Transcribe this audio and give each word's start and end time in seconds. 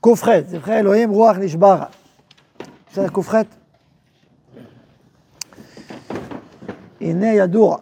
ק"ח, 0.00 0.28
זבחי 0.46 0.78
אלוהים 0.78 1.10
רוח 1.10 1.36
נשברה. 1.36 1.84
בסדר, 2.92 3.08
ק"ח? 3.08 3.34
הנה 7.00 7.26
ידוע. 7.26 7.76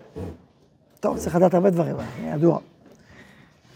טוב, 1.00 1.18
צריך 1.18 1.36
לדעת 1.36 1.54
הרבה 1.54 1.70
דברים, 1.70 1.96
הנה 1.98 2.34
ידוע. 2.34 2.58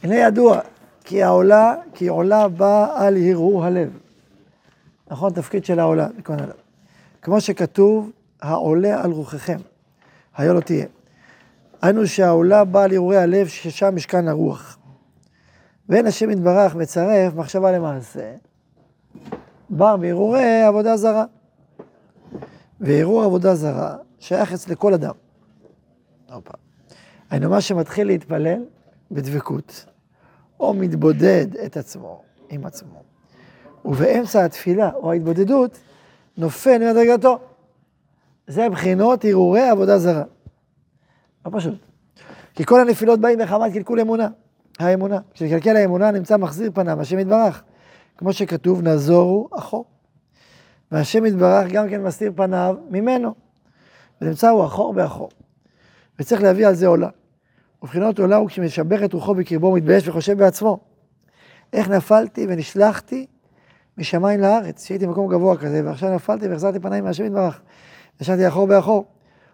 הנה 0.02 0.14
ידוע, 0.14 0.60
כי 1.04 1.22
העולה, 1.22 1.74
כי 1.94 2.08
עולה 2.08 2.48
באה 2.48 3.06
על 3.06 3.16
הרהור 3.16 3.64
הלב. 3.64 3.98
נכון, 5.10 5.32
תפקיד 5.32 5.64
של 5.64 5.78
העולה, 5.78 6.08
מכון 6.18 6.40
הלב. 6.40 6.56
כמו 7.22 7.40
שכתוב, 7.40 8.10
העולה 8.42 9.04
על 9.04 9.10
רוחכם, 9.10 9.58
היה 10.36 10.52
לא 10.52 10.60
תהיה. 10.60 10.86
היינו 11.82 12.06
שהעולה 12.06 12.64
באה 12.64 12.84
על 12.84 12.90
הרהורי 12.90 13.16
הלב, 13.16 13.46
ששם 13.46 13.96
משכן 13.96 14.28
הרוח. 14.28 14.78
ואין 15.92 16.06
השם 16.06 16.30
יתברך 16.30 16.74
מצרף 16.74 17.34
מחשבה 17.34 17.72
למעשה, 17.72 18.34
בא 19.70 19.96
בהרהורי 19.96 20.62
עבודה 20.62 20.96
זרה. 20.96 21.24
והרהור 22.80 23.22
עבודה 23.22 23.54
זרה 23.54 23.96
שייך 24.18 24.52
אצל 24.52 24.74
כל 24.74 24.94
אדם. 24.94 25.14
היינו 27.30 27.50
מה 27.50 27.60
שמתחיל 27.60 28.06
להתפלל 28.06 28.64
בדבקות, 29.10 29.84
או 30.60 30.74
מתבודד 30.74 31.56
את 31.66 31.76
עצמו 31.76 32.22
עם 32.50 32.66
עצמו, 32.66 33.02
ובאמצע 33.84 34.44
התפילה 34.44 34.90
או 34.94 35.12
ההתבודדות 35.12 35.78
נופל 36.36 36.92
מדרגתו. 36.92 37.38
זה 38.46 38.68
בחינות 38.68 39.24
הרהורי 39.24 39.68
עבודה 39.68 39.98
זרה. 39.98 40.24
לא 41.46 41.50
פשוט. 41.54 41.78
כי 42.54 42.64
כל 42.64 42.80
הנפילות 42.80 43.20
באים 43.20 43.38
מחמת 43.38 43.72
קלקול 43.72 44.00
אמונה, 44.00 44.28
האמונה. 44.82 45.18
כשקלקל 45.34 45.76
האמונה 45.76 46.10
נמצא 46.10 46.36
מחזיר 46.36 46.70
פניו, 46.74 47.00
השם 47.00 47.18
יתברך. 47.18 47.62
כמו 48.18 48.32
שכתוב, 48.32 48.82
נזורו 48.82 49.48
אחור. 49.52 49.84
והשם 50.92 51.26
יתברך 51.26 51.72
גם 51.72 51.88
כן 51.88 52.02
מסתיר 52.02 52.32
פניו 52.36 52.76
ממנו. 52.90 53.34
ונמצא 54.20 54.48
הוא 54.48 54.64
אחור 54.64 54.94
באחור. 54.94 55.28
וצריך 56.18 56.42
להביא 56.42 56.66
על 56.66 56.74
זה 56.74 56.86
עולה. 56.86 57.08
ובחינות 57.82 58.18
עולה 58.18 58.36
הוא 58.36 58.48
כשמשבח 58.48 59.04
את 59.04 59.12
רוחו 59.12 59.34
בקרבו, 59.34 59.72
מתבייש 59.72 60.08
וחושב 60.08 60.38
בעצמו. 60.38 60.80
איך 61.72 61.88
נפלתי 61.88 62.46
ונשלחתי 62.48 63.26
משמיים 63.98 64.40
לארץ, 64.40 64.86
שהייתי 64.86 65.06
במקום 65.06 65.32
גבוה 65.32 65.56
כזה, 65.56 65.82
ועכשיו 65.84 66.14
נפלתי 66.14 66.48
והחזרתי 66.48 66.80
פניים 66.80 67.04
מהשם 67.04 67.24
יתברך. 67.24 67.60
ישבתי 68.20 68.48
אחור 68.48 68.66
באחור. 68.66 69.04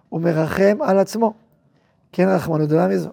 הוא 0.09 0.21
מרחם 0.21 0.79
על 0.81 0.99
עצמו. 0.99 1.35
כן 2.13 2.29
רחמנות 2.29 2.67
גדולה 2.67 2.89
מזו. 2.89 3.11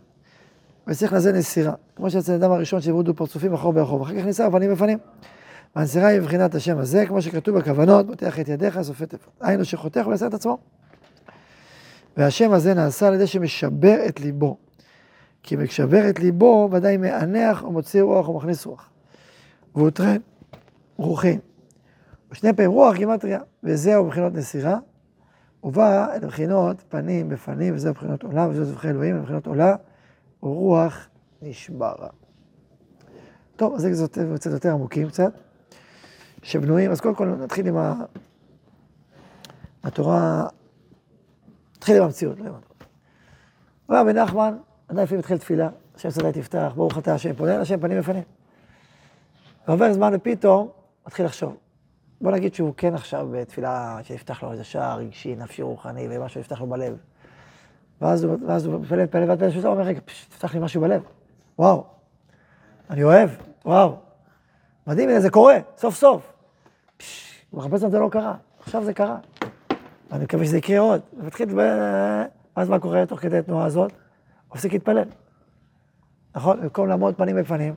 וצריך 0.88 1.14
לזה 1.14 1.32
נסירה. 1.32 1.74
כמו 1.96 2.10
שאצל 2.10 2.32
האדם 2.32 2.52
הראשון 2.52 2.82
שהברידו 2.82 3.14
פרצופים 3.14 3.54
אחור 3.54 3.74
באחור, 3.74 4.02
ואחר 4.02 4.20
כך 4.20 4.26
ניסה 4.26 4.52
פנים 4.52 4.72
בפנים. 4.72 4.98
והנסירה 5.76 6.08
היא 6.08 6.20
מבחינת 6.20 6.56
השם 6.56 6.78
הזה, 6.78 7.06
כמו 7.06 7.22
שכתוב 7.22 7.58
בכוונות, 7.58 8.08
פותח 8.08 8.40
את 8.40 8.48
ידיך, 8.48 8.82
סופט. 8.82 9.16
היינו 9.42 9.66
שחותך 9.66 10.08
ולעשה 10.08 10.28
את 10.28 10.34
עצמו. 10.34 10.58
והשם 12.18 12.52
הזה 12.52 12.74
נעשה 12.74 13.08
על 13.08 13.14
ידי 13.14 13.28
שמשבר 13.28 13.98
את 14.08 14.20
ליבו. 14.20 14.58
כי 15.44 15.56
משבר 15.56 16.10
את 16.10 16.20
ליבו, 16.20 16.70
ודאי 16.72 16.98
מענח 16.98 17.64
או 17.64 17.72
מוציא 17.72 18.02
רוח 18.02 18.28
או 18.28 18.38
מכניס 18.38 18.66
רוח. 18.66 18.90
והוא 19.76 19.90
טרן 19.90 20.18
רוחין. 20.98 21.40
ושני 22.32 22.54
פעמים 22.54 22.72
רוח 22.72 22.96
גימטריה, 22.96 23.40
וזהו 23.64 24.06
מבחינות 24.06 24.34
נסירה. 24.34 24.78
ובא 25.64 26.08
לבחינות 26.22 26.84
פנים 26.90 27.30
בפנים, 27.30 27.76
וזהו 27.76 27.92
מבחינות 27.92 28.24
עולה, 28.24 28.48
וזהו 28.50 28.66
זבחי 28.66 28.90
אלוהים, 28.90 29.20
מבחינות 29.20 29.48
עולה, 29.48 29.76
ורוח 30.46 31.08
נשברה. 31.42 32.08
טוב, 33.56 33.74
אז 33.74 33.82
זה 33.82 34.08
קצת 34.36 34.52
יותר 34.52 34.72
עמוקים 34.72 35.08
קצת, 35.08 35.34
שבנויים, 36.44 36.92
אז 36.92 37.02
קודם 37.02 37.16
כל 37.16 37.28
נתחיל 37.28 37.68
עם 37.68 37.78
ה... 37.78 37.94
התורה, 39.84 40.48
נתחיל 41.78 41.98
עם 41.98 42.04
המציאות, 42.04 42.40
לא 42.40 42.46
עם 42.46 42.54
התורה. 42.56 44.02
רבי 44.02 44.14
נחמן, 44.14 44.58
עדיין 44.88 45.04
לפעמים 45.04 45.20
התחיל 45.20 45.38
תפילה, 45.38 45.70
השם 45.96 46.10
צדדי 46.10 46.42
תפתח, 46.42 46.72
ברוך 46.76 46.98
אתה 46.98 47.14
השם, 47.14 47.34
פונה 47.34 47.58
לשם 47.58 47.80
פנים 47.80 48.00
בפנים. 48.00 48.24
ועובר 49.68 49.94
זמן 49.94 50.12
ופתאום 50.16 50.70
מתחיל 51.08 51.26
לחשוב. 51.26 51.58
בוא 52.22 52.32
נגיד 52.32 52.54
שהוא 52.54 52.74
כן 52.78 52.94
עכשיו 52.94 53.28
בתפילה 53.32 54.00
שיפתח 54.04 54.44
לו 54.44 54.52
איזה 54.52 54.64
שער 54.64 54.98
רגשי, 54.98 55.36
נפשי, 55.36 55.62
רוחני, 55.62 56.08
ומשהו 56.10 56.42
יפתח 56.42 56.62
לו 56.62 56.68
בלב. 56.68 56.98
ואז 58.02 58.24
הוא, 58.24 58.38
ואז 58.48 58.66
הוא 58.66 58.80
מפלא, 58.82 59.04
מפלא, 59.04 59.26
ואז 59.28 59.66
הוא 59.66 59.74
אומר, 59.74 59.84
רגע, 59.84 60.00
תפתח 60.30 60.54
לי 60.54 60.60
משהו 60.60 60.82
בלב. 60.82 61.04
וואו, 61.60 61.84
אני 62.90 63.04
אוהב, 63.04 63.30
וואו. 63.66 63.96
מדהים, 64.88 65.10
הנה 65.10 65.20
זה 65.20 65.30
קורה, 65.30 65.58
סוף 65.78 65.96
סוף. 65.96 66.34
הוא 67.50 67.60
מחפש 67.60 67.84
אם 67.84 67.90
זה 67.90 68.00
לא 68.00 68.10
קרה, 68.12 68.36
עכשיו 68.60 68.84
זה 68.84 68.94
קרה. 68.94 69.18
אני 70.12 70.24
מקווה 70.24 70.46
שזה 70.46 70.58
יקרה 70.58 70.80
עוד. 70.80 71.02
ומתחיל, 71.18 71.60
ואז 72.56 72.70
מה 72.70 72.80
קורה 72.80 73.06
תוך 73.06 73.20
כדי 73.20 73.38
התנועה 73.38 73.66
הזאת? 73.66 73.92
מפסיק 74.56 74.74
להתפלל. 74.74 75.08
נכון? 76.36 76.62
במקום 76.62 76.88
לעמוד 76.88 77.16
פנים 77.16 77.36
בפנים, 77.36 77.76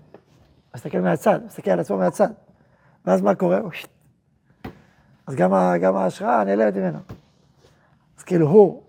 מסתכל 0.74 0.98
מהצד, 0.98 1.40
מסתכל 1.46 1.70
על 1.70 1.80
עצמו 1.80 1.96
מהצד. 1.96 2.28
ואז 3.06 3.22
מה 3.22 3.34
קורה? 3.34 3.60
אז 5.26 5.34
גם, 5.34 5.52
גם 5.80 5.96
ההשראה 5.96 6.44
נעלמת 6.44 6.76
ממנו. 6.76 6.98
אז 8.18 8.22
כאילו 8.22 8.48
הוא 8.48 8.82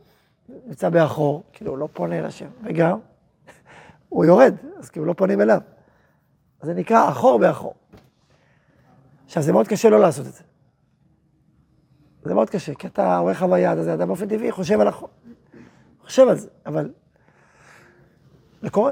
נמצא 0.66 0.90
באחור, 0.90 1.44
כאילו 1.54 1.72
הוא 1.72 1.78
לא 1.78 1.90
פונה 1.94 2.22
לשם, 2.22 2.48
וגם 2.64 3.00
הוא 4.10 4.26
יורד, 4.26 4.56
אז 4.78 4.90
כאילו 4.90 5.06
לא 5.06 5.14
פונים 5.14 5.42
אליו. 5.42 5.62
אז 6.62 6.68
זה 6.68 6.74
נקרא 6.74 7.10
אחור 7.10 7.40
באחור. 7.40 7.74
עכשיו, 9.26 9.44
זה 9.44 9.52
מאוד 9.52 9.68
קשה 9.68 9.90
לא 9.90 10.00
לעשות 10.00 10.28
את 10.28 10.34
זה. 10.34 10.44
זה 12.24 12.34
מאוד 12.34 12.50
קשה, 12.50 12.74
כי 12.74 12.88
אתה 12.88 13.18
עורך 13.18 13.40
חוויה, 13.40 13.72
אז 13.72 13.88
אתה 13.88 14.06
באופן 14.06 14.28
טבעי 14.28 14.52
חושב 14.52 14.80
על 14.80 14.88
החור. 14.88 15.10
חושב 16.04 16.28
על 16.28 16.36
זה, 16.36 16.50
אבל 16.66 16.92
זה 18.62 18.70
קורה. 18.70 18.92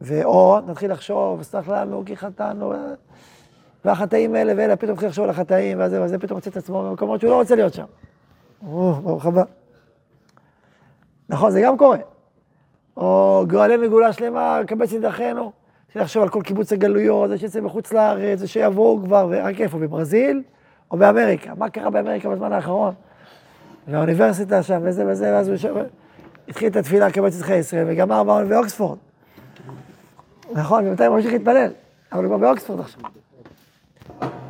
ואו 0.00 0.60
נתחיל 0.60 0.92
לחשוב, 0.92 1.42
סלח 1.42 1.68
לנו 1.68 2.02
כי 2.06 2.16
חטאנו, 2.16 2.72
והחטאים 3.84 4.34
האלה 4.34 4.52
ואלה, 4.56 4.76
פתאום 4.76 4.92
מתחיל 4.92 5.08
לחשוב 5.08 5.24
על 5.24 5.30
החטאים, 5.30 5.80
וזה 5.80 6.02
וזה, 6.02 6.18
פתאום 6.18 6.36
מוצא 6.36 6.50
את 6.50 6.56
עצמו 6.56 6.82
במקומות 6.82 7.20
שהוא 7.20 7.30
לא 7.30 7.36
רוצה 7.36 7.54
להיות 7.54 7.74
שם. 7.74 7.84
או, 8.66 8.92
ברוך 8.92 9.26
הבא. 9.26 9.42
נכון, 11.28 11.50
זה 11.50 11.60
גם 11.60 11.76
קורה. 11.76 11.98
או 12.96 13.44
גואלנו 13.50 13.88
גאולה 13.88 14.12
שלמה, 14.12 14.60
קבץ 14.66 14.92
ידחנו. 14.92 15.52
צריך 15.92 16.04
לחשוב 16.04 16.22
על 16.22 16.28
כל 16.28 16.42
קיבוץ 16.42 16.72
הגלויות, 16.72 17.30
זה 17.30 17.38
שיצא 17.38 17.60
מחוץ 17.60 17.92
לארץ, 17.92 18.38
זה 18.38 18.48
שיבואו 18.48 19.00
כבר, 19.04 19.26
ורק 19.30 19.60
איפה, 19.60 19.78
בברזיל 19.78 20.42
או 20.90 20.96
באמריקה? 20.96 21.52
מה 21.58 21.70
קרה 21.70 21.90
באמריקה 21.90 22.28
בזמן 22.28 22.52
האחרון? 22.52 22.94
והאוניברסיטה 23.88 24.62
שם, 24.62 24.80
וזה 24.82 25.06
וזה, 25.06 25.32
ואז 25.32 25.48
הוא 25.48 25.80
התחיל 26.48 26.68
את 26.68 26.76
התפילה 26.76 27.10
קבץ 27.10 27.36
ידחי 27.36 27.54
ישראל, 27.54 27.84
וגמר 27.88 28.44
באוקספורד. 28.48 28.98
נכון, 30.52 30.84
ובינתיים 30.84 31.10
הוא 31.10 31.16
ממשיך 31.16 31.32
להתפלל, 31.32 31.70
אבל 32.12 32.24
הוא 32.24 32.30
כבר 32.30 32.38
באוקספורד 32.38 32.80
עכשיו. 32.80 33.00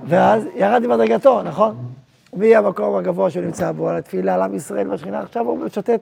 ואז 0.05 0.45
ירד 0.55 0.85
עם 0.85 0.91
הדרגתו, 0.91 1.43
נכון? 1.43 1.77
מי 2.33 2.57
המקום 2.57 2.97
הגבוה 2.97 3.31
שהוא 3.31 3.45
נמצא 3.45 3.73
בו, 3.73 3.89
על 3.89 3.97
התפילה, 3.97 4.35
על 4.35 4.43
עם 4.43 4.55
ישראל 4.55 4.91
והשכינה, 4.91 5.21
עכשיו 5.21 5.47
הוא 5.47 5.59
משוטט 5.59 6.01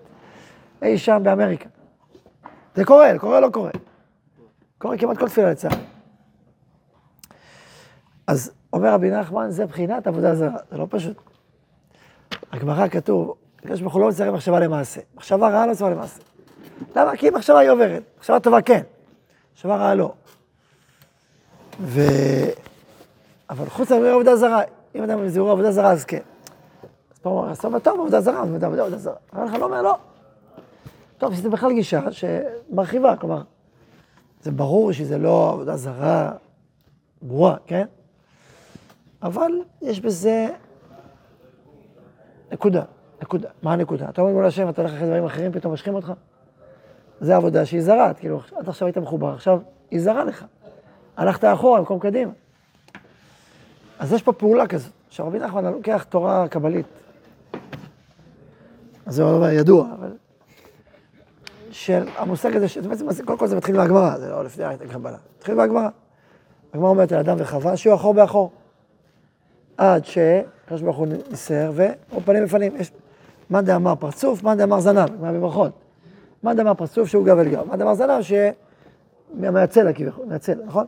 אי 0.83 0.99
שם 0.99 1.21
באמריקה. 1.23 1.69
זה 2.75 2.85
קורה, 2.85 3.13
זה 3.13 3.19
קורה 3.19 3.37
או 3.37 3.41
לא 3.43 3.49
קורה? 3.49 3.71
קורה 4.79 4.99
כמעט 4.99 5.19
כל 5.19 5.29
תפילה 5.29 5.51
לצה"ל. 5.51 5.79
אז 8.27 8.53
אומר 8.73 8.93
רבי 8.93 9.11
נחמן, 9.11 9.51
זה 9.51 9.67
בחינת 9.67 10.07
עבודה 10.07 10.35
זרה, 10.35 10.57
זה 10.71 10.77
לא 10.77 10.87
פשוט. 10.91 11.17
הגמרא 12.53 12.89
כתוב, 12.89 13.35
הקדוש 13.59 13.81
ברוך 13.81 13.95
הוא 13.95 14.03
לא 14.03 14.09
מצטרף 14.09 14.35
מחשבה 14.35 14.61
למעשה. 14.61 15.01
מחשבה 15.15 15.49
רעה 15.49 15.67
לא 15.67 15.73
מצטרף 15.73 15.91
למעשה. 15.91 16.21
למה? 16.97 17.17
כי 17.17 17.31
מחשבה 17.31 17.59
היא 17.59 17.71
עוברת. 17.71 18.03
מחשבה 18.19 18.41
טובה 18.41 18.63
כן, 18.63 18.83
מחשבה 19.55 19.77
רעה 19.77 19.95
לא. 19.95 20.13
ו... 21.81 22.01
אבל 23.51 23.69
חוץ 23.69 23.93
מעבודה 23.93 24.37
זרה, 24.37 24.63
אם 24.95 25.03
אדם 25.03 25.25
מזיהור 25.25 25.51
עבודה 25.51 25.73
זרה, 25.73 25.93
אז 25.93 26.05
כן. 26.05 26.21
אז 27.13 27.19
פה 27.19 27.31
הוא 27.31 27.47
אומר, 27.65 27.79
עבודה 27.87 28.21
זרה, 28.21 28.41
עבודה 28.41 28.67
עבודה 28.67 28.99
זרה. 28.99 29.15
אבל 29.33 29.45
לך 29.45 29.55
לא 29.55 29.65
אומר, 29.65 29.83
לא. 29.83 29.97
טוב, 31.19 31.35
זה 31.35 31.51
בכלל 31.51 31.73
גישה 31.73 32.01
שמרחיבה, 32.13 33.17
כלומר, 33.17 33.43
זה 34.43 34.51
ברור 34.51 34.93
שזה 34.93 35.19
לא 35.19 35.51
עבודה 35.53 35.77
זרה 35.77 36.33
ברורה, 37.23 37.57
כן? 37.67 37.87
אבל 39.23 39.53
יש 39.83 40.01
בזה 40.01 40.49
נקודה, 42.53 42.83
נקודה. 43.23 43.49
מה 43.63 43.73
הנקודה? 43.73 44.09
אתה 44.09 44.21
אומר 44.21 44.33
מול 44.33 44.47
השם, 44.47 44.69
אתה 44.69 44.83
הולך 44.83 44.95
אחרי 44.95 45.07
דברים 45.07 45.25
אחרים, 45.25 45.53
פתאום 45.53 45.73
משכים 45.73 45.95
אותך? 45.95 46.13
זה 47.21 47.37
עבודה 47.37 47.67
שהיא 47.67 47.83
זרה, 47.83 48.15
כאילו, 48.15 48.41
עד 48.57 48.69
עכשיו 48.69 48.87
היית 48.87 48.99
מחובר, 48.99 49.35
עכשיו 49.35 49.61
היא 49.91 50.01
זרה 50.01 50.25
לך. 50.25 50.45
הלכת 51.17 51.45
אחורה 51.45 51.79
במקום 51.79 51.99
קדימה. 51.99 52.33
אז 53.99 54.13
יש 54.13 54.23
פה 54.23 54.33
פעולה 54.33 54.67
כזאת. 54.67 54.93
עכשיו, 55.09 55.27
רבי 55.27 55.39
נחמן 55.39 55.65
לוקח 55.65 56.07
תורה 56.09 56.49
קבלית. 56.49 56.87
אז 59.07 59.15
זה 59.15 59.23
לא 59.23 59.51
ידוע, 59.51 59.89
אבל... 59.99 60.24
של 61.75 62.09
המושג 62.17 62.57
הזה, 62.57 62.69
שבעצם, 62.69 63.25
קודם 63.25 63.39
כל 63.39 63.47
זה 63.47 63.57
מתחיל 63.57 63.77
מהגמרא, 63.77 64.19
זה 64.19 64.31
לא 64.31 64.45
לפני 64.45 64.65
הקבלה. 64.65 65.17
מתחיל 65.39 65.55
מהגמרא. 65.55 65.89
הגמרא 66.75 66.89
אומרת 66.89 67.13
על 67.13 67.19
אדם 67.19 67.37
וחווה, 67.39 67.77
שיהיו 67.77 67.95
אחור 67.95 68.15
באחור. 68.15 68.51
עד 69.77 70.05
שהקדוש 70.05 70.83
ברוך 70.83 70.97
הוא 70.97 71.07
ניסר, 71.31 71.73
והוא 71.75 72.23
פנים 72.25 72.45
בפנים. 72.45 72.77
יש 72.77 72.93
מאן 73.51 73.65
דאמר 73.65 73.95
פרצוף, 73.95 74.43
מאן 74.43 74.59
דאמר 74.59 74.81
זנב, 74.81 75.21
מהברכות. 75.21 75.73
מאן 76.45 76.57
דאמר 76.57 76.75
פרצוף 76.75 77.09
שהוא 77.09 77.27
גב 77.27 77.39
אל 77.39 77.49
גב, 77.49 77.69
מאן 77.69 77.79
דאמר 77.79 77.95
זנב 77.95 78.23
מהצלע 79.35 79.93
כביכול, 79.93 80.27
מהצלע, 80.27 80.65
נכון? 80.67 80.87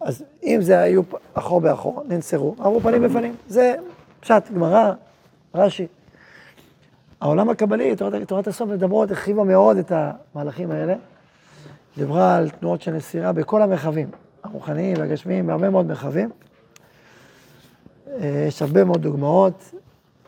אז 0.00 0.24
אם 0.42 0.58
זה 0.62 0.78
היו 0.78 1.02
אחור 1.34 1.60
באחור, 1.60 2.02
ננסרו, 2.08 2.54
אמרו 2.60 2.80
פנים 2.80 3.02
בפנים. 3.02 3.34
זה 3.48 3.74
פשט, 4.20 4.50
גמרא, 4.54 4.92
רש"י. 5.54 5.86
העולם 7.24 7.50
הקבלי, 7.50 7.96
תורת, 7.96 8.28
תורת 8.28 8.46
הסוף 8.46 8.68
מדברות, 8.68 9.10
הרחיבה 9.10 9.44
מאוד 9.44 9.76
את 9.76 9.92
המהלכים 9.94 10.70
האלה. 10.70 10.94
דיברה 11.96 12.36
על 12.36 12.50
תנועות 12.50 12.82
של 12.82 12.92
נסירה 12.92 13.32
בכל 13.32 13.62
המרחבים, 13.62 14.10
הרוחניים 14.42 14.96
והגשמיים, 14.98 15.46
בהרבה 15.46 15.70
מאוד 15.70 15.86
מרחבים. 15.86 16.30
אה, 18.08 18.44
יש 18.48 18.62
הרבה 18.62 18.84
מאוד 18.84 19.02
דוגמאות. 19.02 19.74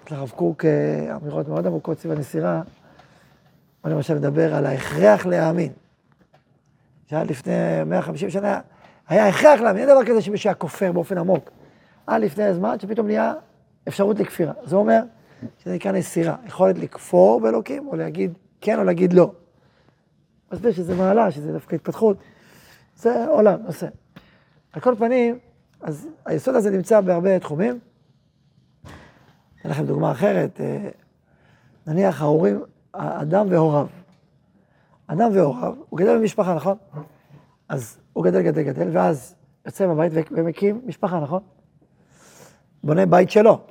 יש 0.07 0.13
לרב 0.13 0.33
קוק 0.37 0.65
אה, 0.65 1.17
אמירות 1.17 1.49
מאוד 1.49 1.67
עמוקות 1.67 1.99
סביב 1.99 2.13
הנסירה. 2.13 2.63
בוא 3.85 3.91
למשל 3.91 4.15
לדבר 4.15 4.55
על 4.55 4.67
ההכרח 4.67 5.27
להאמין. 5.27 5.73
שעד 7.11 7.31
לפני 7.31 7.85
150 7.87 8.31
שנה 8.31 8.61
היה 9.09 9.29
הכרח 9.29 9.61
להאמין, 9.61 9.89
אין 9.89 9.91
דבר 9.91 10.05
כזה 10.05 10.23
שמישהו 10.23 10.49
היה 10.49 10.55
כופר 10.55 10.93
באופן 10.93 11.19
עמוק. 11.19 11.51
עד 12.07 12.23
לפני 12.23 12.55
זמן 12.55 12.79
שפתאום 12.79 13.07
נהיה 13.07 13.35
אפשרות 13.89 14.19
לכפירה. 14.19 14.53
זה 14.65 14.77
אומר 14.77 15.01
שזה 15.59 15.75
נקרא 15.75 15.93
נסירה, 15.93 16.37
יכולת 16.47 16.79
לכפור 16.79 17.41
באלוקים, 17.41 17.88
או 17.88 17.97
להגיד 17.97 18.33
כן 18.61 18.79
או 18.79 18.85
להגיד 18.85 19.12
לא. 19.12 19.33
מסביר 20.53 20.73
שזה 20.73 20.94
מעלה, 20.94 21.31
שזה 21.31 21.53
דווקא 21.53 21.75
התפתחות. 21.75 22.17
זה 22.97 23.27
עולם, 23.29 23.62
נושא. 23.62 23.87
על 24.73 24.81
כל 24.81 24.94
פנים, 24.99 25.38
אז 25.81 26.09
היסוד 26.25 26.55
הזה 26.55 26.71
נמצא 26.71 27.00
בהרבה 27.00 27.38
תחומים. 27.38 27.79
אתן 29.61 29.71
לכם 29.71 29.87
דוגמה 29.87 30.12
אחרת, 30.12 30.61
אה, 30.61 30.88
נניח 31.87 32.23
ההורים, 32.23 32.62
אדם 32.93 33.47
והוריו. 33.50 33.87
אדם 35.06 35.31
והוריו, 35.35 35.75
הוא 35.88 35.99
גדל 35.99 36.19
במשפחה, 36.19 36.55
נכון? 36.55 36.77
אז 37.69 37.99
הוא 38.12 38.25
גדל, 38.25 38.43
גדל, 38.43 38.62
גדל, 38.62 38.88
ואז 38.93 39.35
יוצא 39.67 39.87
מהבית 39.87 40.12
ומקים 40.31 40.81
משפחה, 40.87 41.21
נכון? 41.21 41.43
בונה 42.85 43.06
בית 43.06 43.31
שלו. 43.31 43.67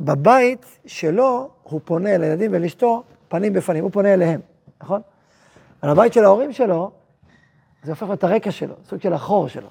בבית 0.00 0.78
שלו 0.86 1.50
הוא 1.62 1.80
פונה 1.84 2.18
לילדים 2.18 2.50
ולאשתו 2.54 3.02
פנים 3.28 3.52
בפנים, 3.52 3.84
הוא 3.84 3.92
פונה 3.92 4.14
אליהם, 4.14 4.40
נכון? 4.82 5.00
על 5.82 5.90
הבית 5.90 6.12
של 6.12 6.24
ההורים 6.24 6.52
שלו, 6.52 6.90
זה 7.82 7.92
הופך 7.92 8.02
להיות 8.02 8.24
הרקע 8.24 8.50
שלו, 8.50 8.74
סוג 8.84 9.00
של 9.00 9.12
החור 9.12 9.48
שלו. 9.48 9.68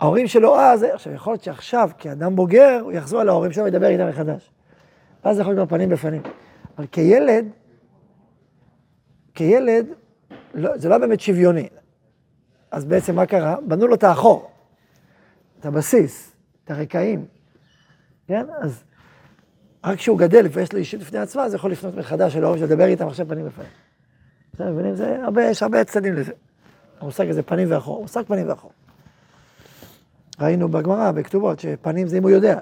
ההורים 0.00 0.26
שלו 0.26 0.56
אז, 0.60 0.82
עכשיו 0.82 1.12
יכול 1.12 1.32
להיות 1.32 1.42
שעכשיו, 1.42 1.90
כאדם 1.98 2.36
בוגר, 2.36 2.80
הוא 2.82 2.92
יחזור 2.92 3.20
על 3.20 3.28
ההורים 3.28 3.52
שלו 3.52 3.64
וידבר 3.64 3.86
איתם 3.86 4.08
מחדש. 4.08 4.50
ואז 5.24 5.36
זה 5.36 5.42
יכול 5.42 5.54
להיות 5.54 5.68
גם 5.68 5.76
פנים 5.76 5.88
בפנים. 5.88 6.22
אבל 6.78 6.86
כילד, 6.92 7.46
כילד, 9.34 9.86
לא, 10.54 10.78
זה 10.78 10.88
לא 10.88 10.98
באמת 10.98 11.20
שוויוני. 11.20 11.68
אז 12.70 12.84
בעצם 12.84 13.16
מה 13.16 13.26
קרה? 13.26 13.56
בנו 13.66 13.86
לו 13.86 13.94
את 13.94 14.04
האחור, 14.04 14.50
את 15.60 15.66
הבסיס, 15.66 16.32
את 16.64 16.70
הרקעים, 16.70 17.26
כן? 18.26 18.46
אז 18.60 18.84
רק 19.84 19.98
כשהוא 19.98 20.18
גדל 20.18 20.46
ויש 20.52 20.72
לו 20.72 20.78
אישית 20.78 21.00
בפני 21.00 21.18
עצמה, 21.18 21.44
אז 21.44 21.54
יכול 21.54 21.72
לפנות 21.72 21.94
מחדש 21.94 22.36
אל 22.36 22.42
ההורים 22.42 22.58
שלו, 22.58 22.68
לדבר 22.68 22.84
איתם 22.84 23.06
עכשיו 23.06 23.28
פנים 23.28 23.46
בפנים. 23.46 23.68
אתם 24.54 24.72
מבינים? 24.72 24.94
זה 24.96 25.24
הרבה, 25.24 25.44
יש 25.44 25.62
הרבה 25.62 25.84
צדדים 25.84 26.14
לזה. 26.14 26.32
המושג 27.00 27.28
הזה 27.28 27.42
פנים 27.42 27.70
ואחור, 27.70 28.02
מושג 28.02 28.22
פנים 28.22 28.48
ואחור. 28.48 28.70
ראינו 30.40 30.68
בגמרא, 30.68 31.10
בכתובות, 31.10 31.60
שפנים 31.60 32.08
זה 32.08 32.18
אם 32.18 32.22
הוא 32.22 32.30
יודע. 32.30 32.58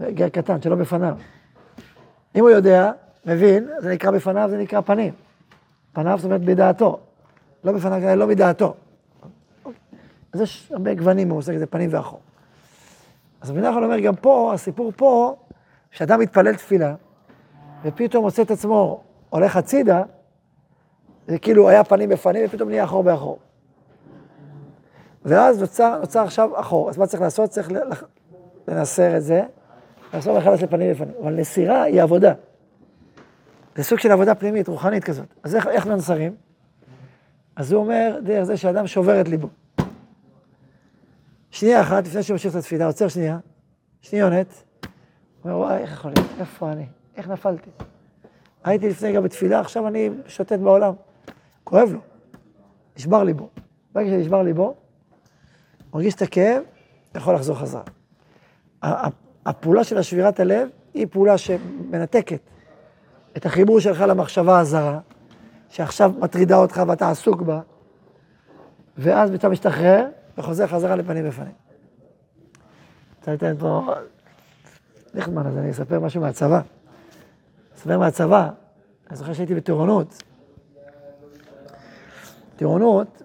גר 0.00 0.28
קטן, 0.28 0.62
שלא 0.62 0.76
בפניו. 0.76 1.16
אם 2.36 2.40
הוא 2.40 2.50
יודע, 2.50 2.92
מבין, 3.26 3.68
זה 3.78 3.92
נקרא 3.92 4.10
בפניו, 4.10 4.48
זה 4.50 4.58
נקרא 4.58 4.80
פנים. 4.80 5.12
פניו 5.92 6.18
זאת 6.18 6.24
אומרת 6.24 6.40
בדעתו. 6.40 7.00
לא 7.64 7.72
בפניו, 7.72 8.16
לא 8.16 8.26
מדעתו. 8.26 8.74
אז 10.32 10.40
יש 10.40 10.72
הרבה 10.72 10.94
גוונים 10.94 11.28
במושג 11.28 11.54
הזה, 11.54 11.66
פנים 11.66 11.90
ואחור. 11.92 12.20
אז 13.44 13.50
רבי 13.50 13.60
נחמן 13.60 13.84
אומר, 13.84 13.98
גם 13.98 14.16
פה, 14.16 14.50
הסיפור 14.54 14.92
פה, 14.96 15.36
שאדם 15.90 16.20
מתפלל 16.20 16.54
תפילה, 16.54 16.94
ופתאום 17.84 18.24
מוצא 18.24 18.42
את 18.42 18.50
עצמו 18.50 19.02
הולך 19.30 19.56
הצידה, 19.56 20.02
זה 21.26 21.38
כאילו 21.38 21.68
היה 21.68 21.84
פנים 21.84 22.08
בפנים, 22.08 22.44
ופתאום 22.46 22.68
נהיה 22.68 22.84
אחור 22.84 23.02
באחור. 23.02 23.38
ואז 25.24 25.60
נוצר, 25.60 25.98
נוצר 26.00 26.20
עכשיו 26.20 26.60
אחור. 26.60 26.90
אז 26.90 26.98
מה 26.98 27.06
צריך 27.06 27.22
לעשות? 27.22 27.50
צריך 27.50 27.72
לנסר 28.68 29.16
את 29.16 29.22
זה, 29.22 29.42
לחזור 30.14 30.38
מחדש 30.38 30.62
לפנים 30.62 30.92
בפנים. 30.92 31.14
אבל 31.22 31.32
נסירה 31.32 31.82
היא 31.82 32.02
עבודה. 32.02 32.32
זה 33.76 33.84
סוג 33.84 33.98
של 33.98 34.10
עבודה 34.12 34.34
פנימית, 34.34 34.68
רוחנית 34.68 35.04
כזאת. 35.04 35.34
אז 35.42 35.56
איך, 35.56 35.66
איך 35.66 35.86
ננסרים? 35.86 36.34
אז 37.56 37.72
הוא 37.72 37.82
אומר, 37.82 38.18
דרך 38.22 38.44
זה 38.44 38.56
שאדם 38.56 38.86
שובר 38.86 39.20
את 39.20 39.28
ליבו. 39.28 39.48
שנייה 41.64 41.80
אחת, 41.80 42.06
לפני 42.06 42.22
שהוא 42.22 42.34
ממשיך 42.34 42.52
את 42.52 42.58
התפילה, 42.58 42.86
עוצר 42.86 43.08
שנייה, 43.08 43.38
שניונת, 44.00 44.46
אומר, 45.44 45.58
וואי, 45.58 45.76
איך 45.76 45.92
יכול 45.92 46.12
להיות? 46.16 46.30
איפה 46.40 46.72
אני? 46.72 46.86
איך 47.16 47.28
נפלתי? 47.28 47.70
הייתי 48.64 48.88
לפני 48.88 49.12
גם 49.12 49.22
בתפילה, 49.22 49.60
עכשיו 49.60 49.88
אני 49.88 50.10
שוטט 50.26 50.58
בעולם. 50.58 50.94
כואב 51.64 51.88
לו, 51.92 51.98
נשבר 52.96 53.24
ליבו. 53.24 53.48
ברגע 53.92 54.10
שנשבר 54.10 54.42
ליבו, 54.42 54.74
מרגיש 55.94 56.14
את 56.14 56.22
הכאב, 56.22 56.62
יכול 57.14 57.34
לחזור 57.34 57.56
חזרה. 57.56 57.82
הפעולה 59.46 59.84
של 59.84 59.98
השבירת 59.98 60.40
הלב 60.40 60.68
היא 60.94 61.06
פעולה 61.10 61.38
שמנתקת 61.38 62.40
את 63.36 63.46
החיבור 63.46 63.80
שלך 63.80 64.00
למחשבה 64.00 64.58
הזרה, 64.58 64.98
שעכשיו 65.68 66.12
מטרידה 66.18 66.56
אותך 66.56 66.82
ואתה 66.88 67.10
עסוק 67.10 67.42
בה, 67.42 67.60
ואז 68.98 69.34
אתה 69.34 69.48
משתחרר 69.48 70.06
וחוזר 70.38 70.66
חזרה 70.66 70.96
לפנים 70.96 71.28
בפנים. 71.28 71.52
אתה 73.20 73.30
נותן 73.30 73.54
פה 73.58 73.94
נחמן, 75.14 75.46
אז 75.46 75.58
אני 75.58 75.70
אספר 75.70 76.00
משהו 76.00 76.20
מהצבא. 76.20 76.60
אספר 77.76 77.98
מהצבא, 77.98 78.50
אני 79.10 79.16
זוכר 79.16 79.32
שהייתי 79.32 79.54
בטירונות. 79.54 80.22
טירונות, 82.56 83.22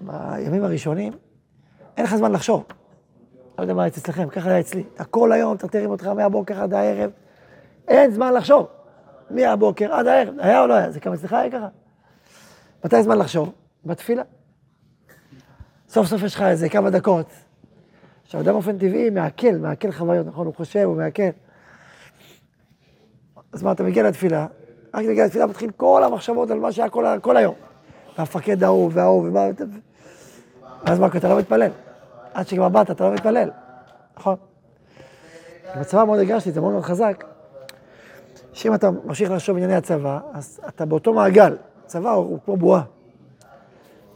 בימים 0.00 0.64
הראשונים, 0.64 1.12
אין 1.96 2.04
לך 2.04 2.16
זמן 2.16 2.32
לחשוב. 2.32 2.64
לא 3.58 3.62
יודע 3.62 3.74
מה 3.74 3.82
היה 3.82 3.88
אצלכם, 3.88 4.28
ככה 4.28 4.50
היה 4.50 4.60
אצלי. 4.60 4.84
אתה 4.94 5.04
כל 5.04 5.32
היום 5.32 5.54
מטרטרים 5.54 5.90
אותך 5.90 6.06
מהבוקר 6.06 6.62
עד 6.62 6.74
הערב, 6.74 7.10
אין 7.88 8.10
זמן 8.10 8.34
לחשוב. 8.34 8.66
מהבוקר 9.30 9.94
עד 9.94 10.06
הערב, 10.06 10.34
היה 10.38 10.62
או 10.62 10.66
לא 10.66 10.74
היה? 10.74 10.90
זה 10.90 11.00
כמה 11.00 11.14
אצלך 11.14 11.32
היה 11.32 11.50
ככה. 11.50 11.68
מתי 12.84 13.02
זמן 13.02 13.18
לחשוב? 13.18 13.52
בתפילה. 13.84 14.22
סוף 15.92 16.06
סוף 16.06 16.22
יש 16.22 16.34
לך 16.34 16.42
איזה 16.42 16.68
כמה 16.68 16.90
דקות. 16.90 17.26
עכשיו, 18.24 18.40
אדם 18.40 18.52
באופן 18.52 18.78
טבעי 18.78 19.10
מעכל, 19.10 19.56
מעכל 19.60 19.92
חוויות, 19.92 20.26
נכון? 20.26 20.46
הוא 20.46 20.54
חושב, 20.54 20.80
הוא 20.80 20.96
מעכל. 20.96 21.22
אז 23.52 23.62
מה, 23.62 23.72
אתה 23.72 23.82
מגיע 23.82 24.02
לתפילה, 24.02 24.46
רק 24.94 25.04
מגיע 25.04 25.24
לתפילה, 25.24 25.46
מתחיל 25.46 25.70
כל 25.76 26.04
המחשבות 26.04 26.50
על 26.50 26.60
מה 26.60 26.72
שהיה 26.72 26.88
כל, 26.88 27.04
כל 27.22 27.36
היום. 27.36 27.54
והמפקד 28.18 28.64
ההוא 28.64 28.90
וההוא, 28.92 29.28
ומה... 29.28 29.40
אז 30.84 30.98
מה, 30.98 31.06
אתה 31.06 31.28
לא 31.28 31.38
מתפלל. 31.38 31.70
עד 32.34 32.48
שכבר 32.48 32.68
באת, 32.68 32.90
אתה 32.90 33.04
לא 33.04 33.14
מתפלל, 33.14 33.50
נכון? 34.16 34.36
בצבא 35.80 36.04
מאוד 36.04 36.18
הרגשתי, 36.18 36.52
זה 36.52 36.60
מאוד 36.60 36.72
מאוד 36.72 36.84
חזק, 36.84 37.24
שאם 38.52 38.74
אתה 38.74 38.90
ממשיך 38.90 39.30
לחשוב 39.30 39.54
בענייני 39.54 39.74
הצבא, 39.74 40.20
אז 40.32 40.60
אתה 40.68 40.84
באותו 40.84 41.12
מעגל. 41.12 41.56
צבא 41.86 42.10
הוא, 42.10 42.24
הוא 42.24 42.38
כמו 42.44 42.56
בועה. 42.56 42.82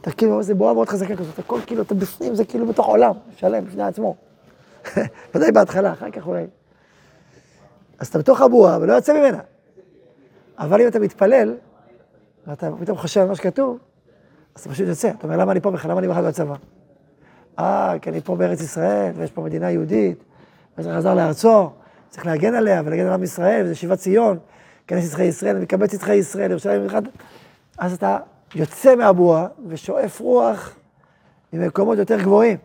אתה 0.07 0.15
כאילו, 0.15 0.43
זה 0.43 0.55
בועה 0.55 0.73
מאוד 0.73 0.89
חזקה 0.89 1.15
כזאת, 1.15 1.39
הכל 1.39 1.59
כאילו, 1.65 1.81
אתה 1.81 1.95
בפנים, 1.95 2.35
זה 2.35 2.45
כאילו 2.45 2.67
בתוך 2.67 2.87
עולם, 2.87 3.13
שלם, 3.37 3.65
בפני 3.65 3.83
עצמו. 3.83 4.15
ודאי 5.35 5.51
בהתחלה, 5.51 5.93
אחר 5.93 6.11
כך 6.11 6.27
אולי. 6.27 6.45
אז 7.99 8.07
אתה 8.07 8.19
בתוך 8.19 8.41
הבועה 8.41 8.77
ולא 8.81 8.93
יוצא 8.93 9.13
ממנה. 9.13 9.39
אבל 10.59 10.81
אם 10.81 10.87
אתה 10.87 10.99
מתפלל, 10.99 11.55
ואתה 12.47 12.69
פתאום 12.79 12.97
חושב 12.97 13.21
על 13.21 13.27
מה 13.27 13.35
שכתוב, 13.35 13.77
אז 14.55 14.61
אתה 14.61 14.69
פשוט 14.69 14.87
יוצא. 14.87 15.09
אתה 15.09 15.27
אומר, 15.27 15.37
למה 15.37 15.51
אני 15.51 15.61
פה 15.61 15.71
בכלל? 15.71 15.91
למה 15.91 15.99
אני 15.99 16.07
בכלל 16.07 16.27
בצבא? 16.27 16.55
אה, 17.59 17.95
כי 18.01 18.09
אני 18.09 18.21
פה 18.21 18.35
בארץ 18.35 18.61
ישראל, 18.61 19.11
ויש 19.15 19.31
פה 19.31 19.41
מדינה 19.41 19.71
יהודית, 19.71 20.23
וצריך 20.77 20.95
לחזור 20.95 21.13
לארצו, 21.13 21.69
צריך 22.09 22.25
להגן 22.25 22.55
עליה 22.55 22.81
ולהגן 22.85 23.05
על 23.05 23.13
עם 23.13 23.23
ישראל, 23.23 23.65
וזה 23.65 23.75
שיבת 23.75 23.97
ציון, 23.97 24.37
כנס 24.87 25.05
יצחי 25.05 25.23
ישראל, 25.23 25.57
מקבץ 25.57 25.93
יצחי 25.93 26.15
ישראל, 26.15 26.51
ירושלים 26.51 26.85
אחד. 26.85 27.01
אז 27.77 27.93
אתה 27.93 28.17
יוצא 28.55 28.95
מהבועה 28.95 29.47
ושואף 29.67 30.19
רוח 30.19 30.75
ממקומות 31.53 31.97
יותר 31.97 32.21
גבוהים, 32.21 32.57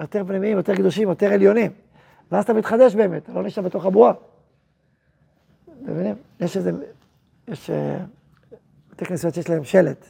יותר 0.00 0.24
פנימיים, 0.26 0.56
יותר 0.56 0.74
קדושים, 0.74 1.08
יותר 1.08 1.32
עליונים. 1.32 1.70
ואז 2.32 2.44
אתה 2.44 2.52
מתחדש 2.52 2.94
באמת, 2.94 3.22
אתה 3.22 3.32
לא 3.32 3.42
נשאר 3.42 3.62
בתוך 3.62 3.86
הבועה. 3.86 4.12
מבינים? 5.82 6.14
יש 6.40 6.56
איזה, 6.56 6.70
יש 7.48 7.70
אה, 7.70 7.98
בתי 8.90 9.04
כנסיות 9.04 9.34
שיש 9.34 9.50
להם 9.50 9.64
שלט. 9.64 10.06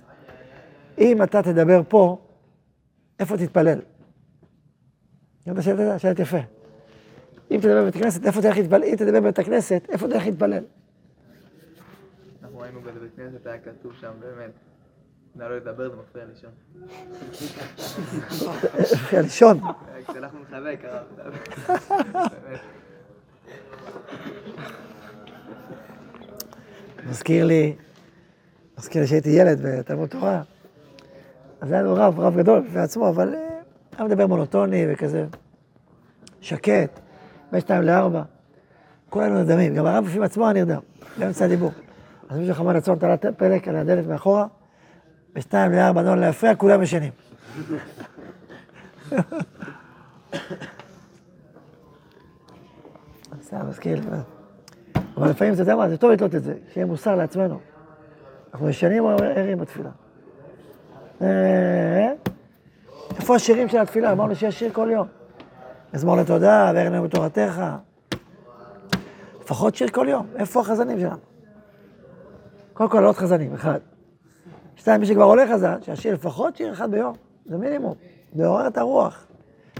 אם 0.99 1.23
אתה 1.23 1.43
תדבר 1.43 1.81
פה, 1.89 2.19
איפה 3.21 3.37
תתפלל? 3.37 3.81
אתה 5.53 5.63
שאלת, 5.63 6.01
שאלת 6.01 6.19
יפה. 6.19 6.39
אם 7.51 7.59
תדבר 7.63 7.83
בבית 7.83 7.97
הכנסת, 7.97 8.27
איפה 8.27 8.43
תלך 8.43 8.57
להתפלל? 8.57 8.85
אם 8.85 8.97
תדבר 8.97 9.21
בבית 9.21 9.39
הכנסת, 9.39 9.83
איפה 9.89 10.09
תלך 10.09 10.27
להתפלל? 10.27 10.65
אנחנו 12.43 12.65
היינו 12.65 12.81
בבית 12.81 13.17
כנסת, 13.17 13.47
היה 13.47 13.59
כתוב 13.59 13.93
שם 14.01 14.13
באמת. 14.21 14.68
נא 15.39 15.45
לא 15.45 15.57
לדבר, 15.57 15.91
זה 15.91 15.97
מפריע 15.97 16.25
לישון. 16.25 16.51
מפריע 18.81 19.23
לישון. 19.23 19.61
כשאנחנו 20.09 20.39
מחבק, 20.41 20.79
הרב. 20.85 21.05
באמת. 22.13 22.61
מזכיר 27.11 27.45
לי, 27.45 27.77
מזכיר 28.79 29.03
לי 29.03 29.09
שהייתי 29.09 29.29
ילד 29.29 29.61
בתלמוד 29.63 30.09
תורה. 30.09 30.43
אז 31.61 31.73
היה 31.73 31.83
לנו 31.83 31.95
רב, 31.95 32.21
רב 32.21 32.37
גדול 32.37 32.61
בפני 32.61 32.81
עצמו, 32.81 33.09
אבל 33.09 33.35
אה, 33.35 33.41
היה 33.99 34.09
מדבר 34.09 34.27
מונוטוני 34.27 34.87
וכזה 34.93 35.27
שקט, 36.41 37.01
בין 37.53 37.61
שתיים 37.61 37.83
לארבע. 37.83 38.23
כולנו 39.11 39.35
נרדמים, 39.35 39.75
גם 39.75 39.87
הרב 39.87 40.05
בפנים 40.05 40.23
עצמו 40.23 40.45
היה 40.45 40.53
נרדם, 40.53 40.81
באמצע 41.19 41.45
הדיבור. 41.45 41.71
אז 42.29 42.39
מישהו 42.39 42.55
חמד 42.55 42.77
עצור 42.77 42.97
תלת 42.97 43.27
פלק 43.37 43.69
על 43.69 43.77
הדלת 43.77 44.07
מאחורה, 44.07 44.47
בשתיים 45.35 45.73
לארבע, 45.73 46.03
לא 46.03 46.17
להפריע, 46.17 46.55
כולם 46.55 46.83
ישנים. 46.83 47.13
סתם, 53.43 53.69
מזכיר 53.69 54.01
לי. 54.01 54.07
אבל 55.17 55.31
לפעמים, 55.31 55.55
אתה 55.55 55.63
יודע 55.63 55.77
מה, 55.77 55.89
זה 55.89 55.97
טוב 55.97 56.11
לתלות 56.11 56.35
את 56.35 56.45
זה, 56.45 56.55
שיהיה 56.73 56.87
מוסר 56.87 57.15
לעצמנו. 57.15 57.61
אנחנו 58.53 58.69
ישנים 58.69 59.05
או 59.05 59.11
ערים 59.11 59.59
בתפילה? 59.59 59.91
אה, 61.23 62.13
איפה 63.17 63.37
השירים 63.37 63.69
של 63.69 63.79
התפילה? 63.79 64.13
אמרנו 64.13 64.35
שיש 64.35 64.59
שיר 64.59 64.73
כל 64.73 64.89
יום. 64.93 65.07
מזמור 65.95 66.17
לתודה, 66.17 66.73
וערב 66.75 66.93
נאום 66.93 67.07
בתורתך. 67.07 67.63
לפחות 69.41 69.75
שיר 69.75 69.89
כל 69.89 70.07
יום. 70.11 70.27
איפה 70.37 70.61
החזנים 70.61 71.01
שלנו? 71.01 71.17
קודם 72.75 72.91
כל, 72.91 73.01
לעלות 73.01 73.17
חזנים, 73.17 73.55
אחד. 73.55 73.79
שתיים, 74.79 75.01
מי 75.01 75.07
שכבר 75.07 75.25
עולה 75.25 75.45
חזן, 75.53 75.83
שישיר 75.83 76.15
לפחות 76.15 76.57
שיר 76.57 76.73
אחד 76.73 76.91
ביום. 76.91 77.15
זה 77.47 77.57
מינימום. 77.57 77.95
לעורר 78.35 78.67
את 78.67 78.79
הרוח. 78.79 79.27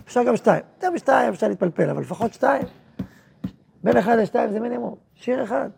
אפשר 0.07 0.23
גם 0.25 0.37
שתיים. 0.37 0.63
יותר 0.77 0.91
משתיים 0.91 1.33
אפשר 1.33 1.49
להתפלפל, 1.49 1.91
אבל 1.91 2.01
לפחות 2.01 2.33
שתיים. 2.33 2.63
בין 3.85 3.97
אחד 3.97 4.17
לשתיים 4.17 4.51
זה 4.51 4.61
מינימום. 4.61 4.95
שיר 5.15 5.45
אחד. 5.45 5.69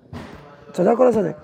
צודק 0.72 0.94
או 0.98 1.04
לא 1.04 1.12
צודק? 1.12 1.36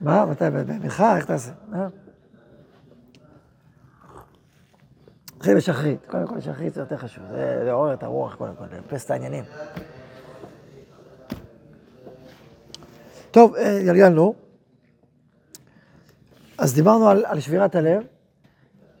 מה? 0.00 0.26
מתי? 0.26 0.44
במנחה? 0.50 1.16
איך 1.16 1.24
תעשה? 1.24 1.52
אה? 1.74 1.88
נתחיל 5.36 5.56
בשחרית. 5.56 6.06
קודם 6.06 6.26
כל 6.26 6.40
שחרית 6.40 6.74
זה 6.74 6.80
יותר 6.80 6.96
חשוב. 6.96 7.24
זה 7.30 7.62
לעורר 7.64 7.94
את 7.94 8.02
הרוח 8.02 8.34
קודם 8.34 8.54
כל, 8.54 8.64
לאפס 8.76 9.04
את 9.04 9.10
העניינים. 9.10 9.44
טוב, 13.32 13.54
אה, 13.54 13.82
גלגלנו. 13.84 14.34
אז 16.58 16.74
דיברנו 16.74 17.08
על, 17.08 17.24
על 17.26 17.40
שבירת 17.40 17.74
הלב, 17.74 18.02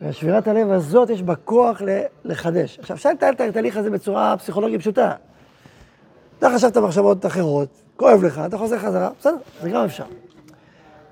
ושבירת 0.02 0.48
הלב 0.48 0.70
הזאת 0.70 1.10
יש 1.10 1.22
בה 1.22 1.34
כוח 1.34 1.82
לחדש. 2.24 2.78
עכשיו, 2.78 2.96
אפשר 2.96 3.10
לתאר 3.10 3.30
את 3.30 3.40
התהליך 3.40 3.76
הזה 3.76 3.90
בצורה 3.90 4.36
פסיכולוגית 4.38 4.80
פשוטה. 4.80 5.14
אתה 6.38 6.48
חשבת 6.54 6.76
מחשבות 6.76 7.26
אחרות, 7.26 7.68
כואב 7.96 8.24
לך, 8.24 8.40
אתה 8.46 8.58
חוזר 8.58 8.78
חזרה, 8.78 9.10
בסדר, 9.20 9.36
זה 9.62 9.70
גם 9.70 9.84
אפשר. 9.84 10.04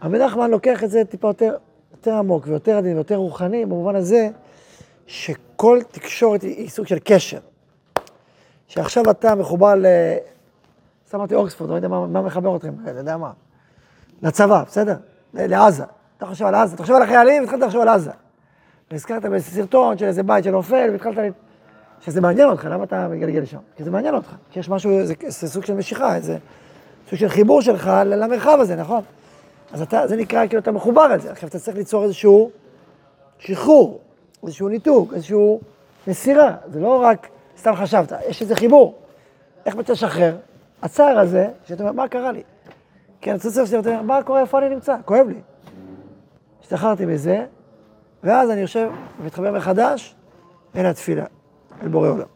רבי 0.03 0.19
נחמן 0.19 0.51
לוקח 0.51 0.85
את 0.85 0.91
זה 0.91 1.05
טיפה 1.05 1.29
יותר, 1.29 1.57
יותר 1.93 2.15
עמוק 2.15 2.47
ויותר 2.47 2.77
עדין 2.77 2.95
ויותר 2.95 3.17
רוחני, 3.17 3.67
במובן 3.67 3.97
הזה 3.97 4.29
שכל 5.07 5.79
תקשורת 5.91 6.43
היא 6.43 6.69
סוג 6.69 6.87
של 6.87 6.99
קשר. 7.05 7.39
שעכשיו 8.69 9.11
אתה 9.11 9.35
מחובר 9.35 9.75
ל... 9.75 9.87
סתם 11.11 11.19
אמרתי 11.19 11.35
אוקספורד, 11.35 11.71
לא 11.71 11.75
יודע 11.75 11.89
מה, 11.89 12.07
מה 12.07 12.23
מחבר 12.23 12.57
אתכם, 12.57 12.73
אני 12.87 12.99
יודע 12.99 13.17
מה. 13.17 13.31
לצבא, 14.23 14.63
בסדר? 14.67 14.95
לעזה. 15.35 15.85
אתה 16.17 16.27
חושב 16.27 16.45
על 16.45 16.55
עזה, 16.55 16.75
אתה 16.75 16.83
חושב 16.83 16.95
על 16.95 17.03
החיילים 17.03 17.43
והתחלת 17.43 17.61
לחשוב 17.61 17.81
על 17.81 17.89
עזה. 17.89 18.11
נזכרת 18.93 19.25
באיזה 19.25 19.51
סרטון 19.51 19.99
של 19.99 20.05
איזה 20.05 20.23
בית 20.23 20.45
שנופל, 20.45 20.89
והתחלת... 20.93 21.19
ל- 21.19 21.31
שזה 22.01 22.21
מעניין 22.21 22.49
אותך, 22.49 22.65
למה 22.71 22.85
אתה 22.85 23.09
מגלגל 23.09 23.41
לשם? 23.41 23.59
כי 23.77 23.85
זה 23.85 23.91
מעניין 23.91 24.15
אותך, 24.15 24.29
כי 24.51 24.61
יש 24.61 24.69
משהו, 24.69 25.07
זה, 25.07 25.15
זה 25.29 25.49
סוג 25.49 25.65
של 25.65 25.75
משיכה, 25.75 26.21
זה 26.21 26.39
סוג 27.09 27.19
של 27.19 27.29
חיבור 27.29 27.63
שלך 27.63 27.91
למרחב 28.07 28.59
הזה, 28.61 28.77
נכון? 28.77 29.03
אז 29.73 29.83
אתה, 29.83 30.07
זה 30.07 30.17
נקרא 30.17 30.47
כאילו 30.47 30.63
אתה 30.63 30.73
מחובר 30.73 31.03
על 31.03 31.21
זה. 31.21 31.33
עכשיו 31.33 31.49
אתה 31.49 31.59
צריך 31.59 31.77
ליצור 31.77 32.05
איזשהו 32.05 32.51
שחרור, 33.39 34.01
איזשהו 34.43 34.69
ניתוק, 34.69 35.13
איזשהו 35.15 35.61
מסירה. 36.07 36.57
זה 36.73 36.81
לא 36.81 37.03
רק 37.03 37.29
סתם 37.59 37.77
חשבת, 37.77 38.13
יש 38.29 38.43
איזה 38.43 38.57
חיבור. 38.57 38.95
איך 39.67 39.75
אתה 39.75 39.93
תשחרר? 39.93 40.37
הצער 40.83 41.19
הזה, 41.19 41.49
שאתה 41.65 41.83
אומר, 41.83 41.93
מה 41.93 42.09
קרה 42.09 42.33
לי? 42.33 42.43
כן, 43.21 43.37
אתה 43.37 43.51
צריך 43.51 43.71
שאתה 43.71 43.91
אומר, 43.91 44.03
מה 44.03 44.23
קורה, 44.23 44.41
איפה 44.41 44.59
אני 44.59 44.69
נמצא? 44.69 44.97
כואב 45.05 45.27
לי. 45.29 45.41
השתחררתי 46.61 47.07
מזה, 47.07 47.47
ואז 48.25 48.51
אני 48.51 48.61
יושב 48.61 48.91
ומתחבר 49.21 49.53
מחדש 49.53 50.15
אל 50.77 50.87
התפילה, 50.87 51.25
אל 51.83 51.89
בורא 51.89 52.09
עולם. 52.09 52.27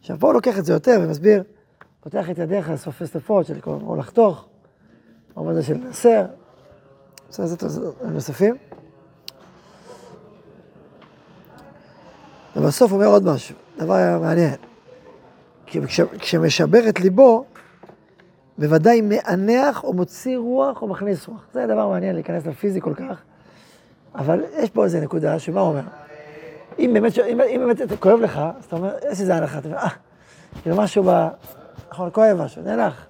עכשיו, 0.00 0.18
פה 0.18 0.26
הוא 0.26 0.34
לוקח 0.34 0.58
את 0.58 0.64
זה 0.64 0.72
יותר 0.72 1.00
ומסביר, 1.02 1.42
פותח 2.00 2.30
את 2.30 2.38
ידיך 2.38 2.70
לסופי 2.70 3.06
סופות 3.06 3.46
של 3.46 3.60
כל 3.60 3.76
או 3.86 3.96
לחתוך, 3.96 4.48
או 5.36 5.44
מה 5.44 5.54
זה 5.54 5.62
של 5.62 5.74
נסר, 5.74 6.24
בסדר, 7.28 7.46
זה 7.46 7.68
זה 7.68 7.90
נוספים. 8.02 8.56
ובסוף 12.56 12.92
הוא 12.92 13.00
אומר 13.00 13.12
עוד 13.12 13.24
משהו, 13.24 13.56
דבר 13.76 14.18
מעניין. 14.20 14.67
כש, 15.70 16.00
כשמשבר 16.00 16.88
את 16.88 17.00
ליבו, 17.00 17.44
בוודאי 18.58 19.00
מענח 19.00 19.84
או 19.84 19.92
מוציא 19.92 20.38
רוח 20.38 20.82
או 20.82 20.88
מכניס 20.88 21.28
רוח. 21.28 21.46
זה 21.52 21.66
דבר 21.66 21.88
מעניין 21.88 22.14
להיכנס 22.14 22.46
לפיזי 22.46 22.80
כל 22.80 22.94
כך, 22.94 23.22
אבל 24.14 24.44
יש 24.58 24.70
פה 24.70 24.84
איזה 24.84 25.00
נקודה 25.00 25.38
שמה 25.38 25.60
הוא 25.60 25.68
אומר? 25.68 25.82
אם 26.78 26.90
באמת, 26.94 27.18
אם, 27.18 27.40
אם 27.40 27.60
באמת 27.66 28.00
כואב 28.00 28.20
לך, 28.20 28.40
אז 28.58 28.64
אתה 28.64 28.76
אומר, 28.76 28.94
יש 29.12 29.20
איזה 29.20 29.34
הנחה, 29.36 29.58
אתה 29.58 29.68
אומר, 29.68 29.78
אה, 29.78 29.88
כאילו 30.62 30.76
משהו 30.76 31.04
ב... 31.06 31.28
נכון, 31.90 32.10
כואב 32.12 32.36
משהו, 32.42 32.62
נאלח. 32.62 33.06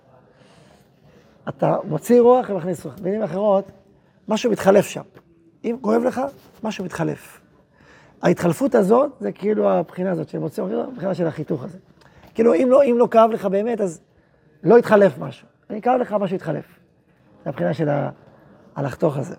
אתה 1.49 1.77
מוציא 1.85 2.21
רוח 2.21 2.50
ומכניס 2.50 2.85
רוח. 2.85 2.95
במילים 2.99 3.23
אחרות, 3.23 3.65
משהו 4.29 4.50
מתחלף 4.50 4.87
שם. 4.87 5.03
אם 5.65 5.77
כואב 5.81 6.03
לך, 6.03 6.21
משהו 6.62 6.85
מתחלף. 6.85 7.41
ההתחלפות 8.23 8.75
הזאת, 8.75 9.11
זה 9.21 9.33
כאילו 9.33 9.71
הבחינה 9.71 10.11
הזאת 10.11 10.29
של 10.29 10.38
מוציא 10.38 10.62
רוח, 10.62 10.88
הבחינה 10.93 11.15
של 11.15 11.27
החיתוך 11.27 11.65
הזה. 11.65 11.79
כאילו, 12.38 12.54
אם 12.54 12.68
לא, 12.71 12.83
אם 12.85 12.97
לא 12.99 13.09
כאב 13.11 13.30
לך 13.30 13.47
באמת, 13.47 13.80
אז 13.80 14.00
לא 14.62 14.78
יתחלף 14.78 15.18
משהו. 15.18 15.47
אם 15.71 15.80
כאב 15.80 16.00
לך, 16.00 16.12
משהו 16.12 16.37
יתחלף. 16.37 16.64
זה 17.45 17.50
הבחינה 17.50 17.75
של 17.75 17.88
ה- 17.88 18.11
הלחתוך 18.76 19.16
הזה. 19.16 19.35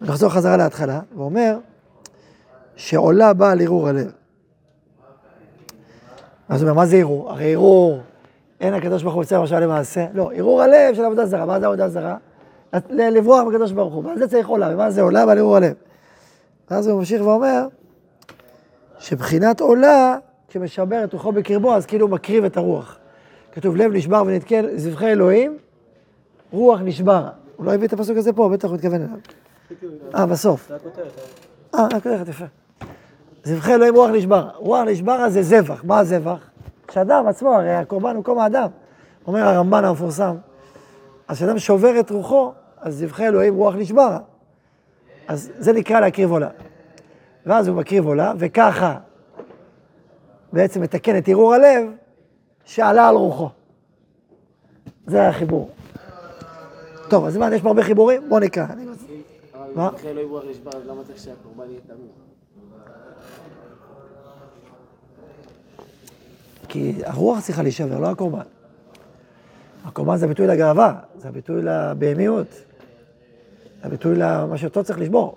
נחזור 0.00 0.30
חזרה 0.30 0.56
להתחלה, 0.56 1.00
ואומר 1.16 1.58
שעולה 2.76 3.32
באה 3.32 3.50
על 3.52 3.60
ערעור 3.60 3.88
הלב. 3.88 4.12
אז 6.48 6.62
הוא 6.62 6.70
אומר, 6.70 6.80
מה 6.80 6.86
זה 6.86 6.96
ערעור? 6.96 7.30
הרי 7.30 7.52
ערעור, 7.52 8.00
אין 8.60 8.74
הקדוש 8.74 9.02
ברוך 9.02 9.14
הוא 9.14 9.22
יוצא 9.22 9.42
משל 9.42 9.60
למעשה. 9.60 10.06
לא, 10.14 10.30
ערעור 10.34 10.62
הלב 10.62 10.94
של 10.94 11.04
עבודה 11.04 11.26
זרה. 11.26 11.46
מה 11.46 11.60
זה 11.60 11.66
עבודה 11.66 11.88
זרה? 11.88 12.16
לברוח 12.90 13.44
מהקדוש 13.44 13.72
ברוך 13.72 13.94
הוא. 13.94 14.04
ועל 14.04 14.18
זה 14.18 14.28
צריך 14.28 14.48
עולה. 14.48 14.70
ומה 14.74 14.90
זה 14.90 15.02
עולה? 15.02 15.24
ועל 15.26 15.38
ערעור 15.38 15.56
הלב. 15.56 15.72
ואז 16.70 16.86
הוא 16.86 16.98
ממשיך 16.98 17.22
ואומר, 17.22 17.66
שבחינת 18.98 19.60
עולה, 19.60 20.16
כשמשבר 20.54 21.04
את 21.04 21.12
רוחו 21.12 21.32
בקרבו, 21.32 21.74
אז 21.74 21.86
כאילו 21.86 22.06
הוא 22.06 22.12
מקריב 22.12 22.44
את 22.44 22.56
הרוח. 22.56 22.98
כתוב, 23.52 23.76
לב 23.76 23.92
נשבר 23.92 24.22
ונתקל, 24.26 24.68
זבחי 24.76 25.12
אלוהים, 25.12 25.58
רוח 26.52 26.80
נשבר. 26.84 27.28
הוא 27.56 27.66
לא 27.66 27.74
הביא 27.74 27.88
את 27.88 27.92
הפסוק 27.92 28.16
הזה 28.16 28.32
פה, 28.32 28.48
בטח 28.48 28.68
הוא 28.68 28.74
התכוון 28.74 29.02
אליו. 29.02 29.18
אה, 30.14 30.26
בסוף. 30.26 30.70
הכותרת. 30.70 31.12
אה, 31.74 31.86
הכותרת 31.86 32.28
יפה. 32.28 32.44
זבחי 33.44 33.74
אלוהים 33.74 33.94
רוח 33.94 34.10
נשבר. 34.10 34.50
רוח 34.56 34.80
נשבר 34.86 35.28
זה 35.28 35.42
זבח. 35.42 35.84
מה 35.84 35.98
הזבח? 35.98 36.50
שאדם 36.90 37.26
עצמו, 37.26 37.54
הרי 37.54 37.74
הקורבן 37.74 38.16
הוא 38.16 38.24
קום 38.24 38.38
האדם. 38.38 38.68
אומר 39.26 39.40
הרמב"ן 39.40 39.84
המפורסם. 39.84 40.36
אז 41.28 41.36
כשאדם 41.36 41.58
שובר 41.58 42.00
את 42.00 42.10
רוחו, 42.10 42.52
אז 42.80 42.94
זבחי 42.94 43.28
אלוהים 43.28 43.54
רוח 43.54 43.74
נשבר. 43.74 44.16
אז 45.28 45.50
זה 45.58 45.72
נקרא 45.72 46.00
להקריב 46.00 46.30
עולה. 46.30 46.48
ואז 47.46 47.68
הוא 47.68 47.76
מקריב 47.76 48.06
עולה, 48.06 48.32
וככה 48.38 48.98
בעצם 50.54 50.80
מתקן 50.80 51.18
את 51.18 51.28
ערעור 51.28 51.54
הלב 51.54 51.86
שעלה 52.64 53.08
על 53.08 53.14
רוחו. 53.14 53.48
זה 55.06 55.28
החיבור. 55.28 55.70
טוב, 57.08 57.24
אז 57.24 57.36
מה, 57.36 57.54
יש 57.54 57.62
פה 57.62 57.68
הרבה 57.68 57.82
חיבורים? 57.82 58.28
בואו 58.28 58.40
נקרא. 58.40 58.66
מה? 59.74 59.88
אבל 59.88 59.96
אחרי 59.96 60.14
לא? 60.14 60.94
כי 66.68 66.94
הרוח 67.04 67.40
צריכה 67.40 67.62
להישבר, 67.62 67.98
לא 67.98 68.10
הקורבן. 68.10 68.42
הקורבן 69.84 70.16
זה 70.16 70.26
ביטוי 70.26 70.46
לגאווה, 70.46 70.94
זה 71.18 71.28
הביטוי 71.28 71.62
לבהמיות, 71.62 72.50
זה 72.50 73.86
הביטוי 73.86 74.14
למה 74.16 74.58
שאותו 74.58 74.84
צריך 74.84 74.98
לשבור. 74.98 75.36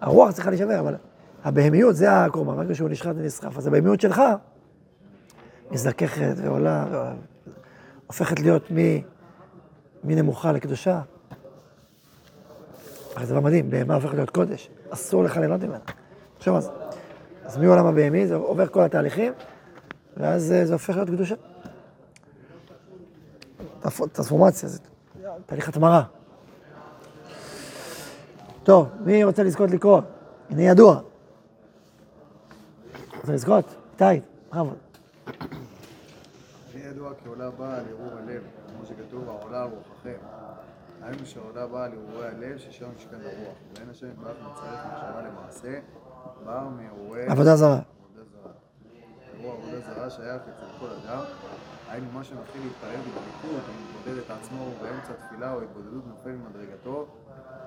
הרוח 0.00 0.30
צריכה 0.30 0.50
להישבר, 0.50 0.80
אבל 0.80 0.94
הבהמיות 1.44 1.96
זה 1.96 2.24
הקורבן, 2.24 2.56
ברגע 2.56 2.74
שהוא 2.74 2.88
נשחט 2.88 3.12
ונסחף, 3.16 3.58
אז 3.58 3.66
הבהמיות 3.66 4.00
שלך 4.00 4.22
מזדככת 5.70 6.34
ועולה, 6.36 6.84
הופכת 8.06 8.40
להיות 8.40 8.62
מנמוכה 10.04 10.52
לקדושה. 10.52 11.00
הרי 13.16 13.26
זה 13.26 13.34
דבר 13.34 13.40
מדהים, 13.40 13.70
בהמה 13.70 13.94
הופכת 13.94 14.14
להיות 14.14 14.30
קודש, 14.30 14.70
אסור 14.90 15.24
לך 15.24 15.36
ליהנות 15.36 15.62
ממנה. 15.62 15.78
תחשוב 16.38 16.54
על 16.54 16.62
זה. 16.62 16.70
אז 17.44 17.56
מעולם 17.56 17.86
הבהמי, 17.86 18.26
זה 18.26 18.34
עובר 18.34 18.66
כל 18.66 18.82
התהליכים, 18.82 19.32
ואז 20.16 20.52
אה, 20.52 20.66
זה 20.66 20.72
הופך 20.72 20.94
להיות 20.96 21.08
קדושה. 21.08 21.34
טרנספורמציה, 24.12 24.68
זה 24.68 24.78
תהליך 25.46 25.68
התמרה. 25.68 26.02
טוב, 28.62 28.88
מי 29.04 29.24
רוצה 29.24 29.42
לזכות 29.42 29.70
לקרוא? 29.70 30.00
הנה 30.50 30.62
ידוע. 30.62 31.00
רוצה 33.30 33.34
לזכות? 33.34 33.74
איתי, 33.92 34.26
בכבוד. 34.48 34.78
אני 36.74 36.82
ידוע 36.82 37.12
כעולה 37.24 37.50
באה 37.50 37.76
על 37.76 37.84
ערעור 37.90 38.18
הלב, 38.18 38.42
כמו 38.68 38.86
שכתוב, 38.86 39.28
העולה 39.28 39.62
על 39.62 39.68
רוחכם. 39.68 40.18
היינו 41.02 41.26
שהעולה 41.26 41.66
באה 41.66 41.84
על 41.84 41.92
ערעורי 41.92 42.26
הלב, 42.28 42.58
ששם 42.58 42.86
משכן 42.96 43.16
הרוח. 43.16 43.56
ואין 43.74 43.90
השם 43.90 44.06
יתברך 44.10 44.36
מצרף 44.40 44.80
מחשבה 44.86 45.22
למעשה, 45.28 45.78
בא 46.44 46.68
מאירועי 46.76 47.26
עבודה 47.26 47.56
זרה. 47.56 47.78
עבודה 47.78 48.24
זרה. 48.32 48.52
אירוע 49.34 49.54
עבודה 49.54 49.80
זרה 49.80 50.10
שייך 50.10 50.42
אצל 50.42 50.66
כל 50.80 50.86
אדם, 50.86 51.24
היינו 51.88 52.06
מה 52.12 52.24
שמתחיל 52.24 52.62
להתפלל 52.64 53.00
בדבקות, 53.00 53.62
או 53.68 53.72
מתמודד 53.72 54.18
את 54.18 54.30
עצמו 54.30 54.70
באמצע 54.82 55.12
תפילה 55.12 55.52
או 55.52 55.62
התבודדות 55.62 56.06
נופל 56.06 56.30
ממדרגתו, 56.30 57.06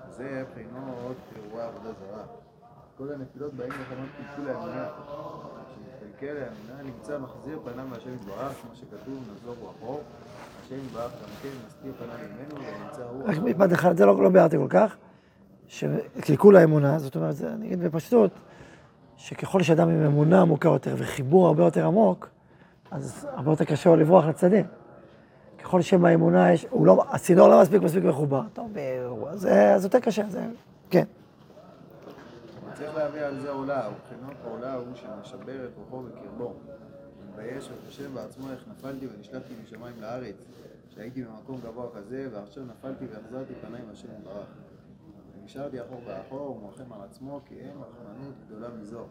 זה 0.10 0.44
בחינות 0.52 1.18
אירועי 1.36 1.66
עבודה 1.66 1.90
זרה. 2.00 2.43
כל 3.08 3.14
הנפילות 3.14 3.54
באים 3.54 3.70
לכנות 3.70 4.10
פיצול 4.18 4.50
האמונה. 4.50 4.86
כשמתקלקל 5.68 6.38
האמונה 6.38 6.84
נמצא 6.84 7.18
מחזיר 7.20 7.60
פניו 7.64 7.86
מהשם 7.88 8.14
יתברך, 8.14 8.54
כמו 8.62 8.76
שכתוב, 8.76 9.24
נזור 9.34 9.56
רוחו. 9.62 10.00
השם 10.66 10.76
יתברך 10.76 11.12
גם 11.12 11.30
כן 11.42 11.50
מסתיר 11.68 11.94
פניו 11.98 12.16
ממנו 12.18 12.56
ונמצא 12.56 13.04
רוח. 13.04 13.30
רק 13.30 13.38
משפט 13.38 13.74
אחד, 13.74 13.98
זה 13.98 14.06
לא, 14.06 14.24
לא 14.24 14.30
ביארתי 14.30 14.58
כל 14.58 14.68
כך, 14.70 14.96
שקלקול 15.68 16.56
האמונה, 16.56 17.00
זאת 17.00 17.16
אומרת, 17.16 17.36
זה, 17.36 17.54
אני 17.54 17.68
אגיד 17.68 17.80
בפשטות, 17.80 18.32
שככל 19.18 19.64
שאדם 19.64 19.90
עם 19.90 20.06
אמונה 20.06 20.42
עמוקה 20.42 20.70
יותר 20.70 20.96
וחיבור 20.98 21.48
הרבה 21.48 21.64
יותר 21.64 21.86
עמוק, 21.86 22.30
אז 22.92 23.28
הרבה 23.34 23.52
יותר 23.52 23.66
קשה 23.66 23.90
לו 23.90 23.96
לברוח 23.96 24.26
לצדדים. 24.26 24.66
ככל 25.64 25.82
שבאמונה 25.82 26.54
יש, 26.54 26.66
הוא 26.70 26.88
לא, 26.88 27.04
הצינור 27.10 27.48
לא 27.48 27.62
מספיק 27.62 27.82
מספיק 27.82 28.04
מחובר, 28.04 28.42
טוב, 28.54 28.70
באירוע, 28.74 29.36
זה, 29.36 29.74
אז 29.74 29.84
יותר 29.84 30.00
קשה, 30.00 30.24
זה, 30.30 30.46
כן. 30.90 31.06
צריך 32.74 32.96
להביא 32.96 33.22
על 33.22 33.40
זה 33.40 33.52
עולה, 33.52 33.90
ובחינות 33.90 34.38
העולה 34.44 34.74
הוא 34.74 34.96
שמשבר 34.96 35.66
את 35.66 35.72
רוחו 35.78 36.04
בקרבו. 36.04 36.54
מתבייש 37.24 37.70
וחושב 37.72 38.14
בעצמו 38.14 38.52
איך 38.52 38.68
נפלתי 38.68 39.08
ונשלחתי 39.08 39.54
משמיים 39.64 40.02
לארץ, 40.02 40.36
שהייתי 40.90 41.24
במקום 41.24 41.60
גבוה 41.64 41.88
כזה, 41.96 42.28
ועכשיו 42.32 42.64
נפלתי 42.66 43.06
והחזרתי 43.06 43.54
פניי 43.62 43.82
מהשם 43.82 44.08
יתברך. 44.18 44.48
ונשארתי 45.42 45.82
אחור 45.82 46.02
באחור 46.06 46.58
ומרחם 46.58 46.94
על 46.94 47.02
עצמו, 47.02 47.40
כי 47.46 47.56
אין 47.60 47.78
רחמנות 47.78 48.34
גדולה 48.46 48.70
מזו. 48.70 49.06